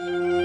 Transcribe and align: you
you 0.00 0.37